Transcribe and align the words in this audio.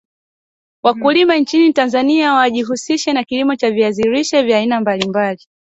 Wakulima 0.83 1.35
nchini 1.37 1.73
Tanzania 1.73 2.43
ujihusisha 2.47 3.13
na 3.13 3.23
kilimo 3.23 3.55
cha 3.55 3.71
viazi 3.71 4.03
lishe 4.09 4.41
vya 4.41 4.57
aina 4.57 4.81
mbali 4.81 5.07
mbali 5.09 5.39